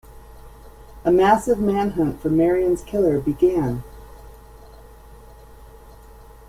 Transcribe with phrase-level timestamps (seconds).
[1.05, 3.83] A massive manhunt for Marion's killer began.